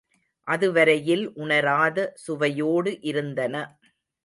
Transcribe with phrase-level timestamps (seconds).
[0.47, 3.55] அது வரையில் உணராத சுவையோடு இருந்தன.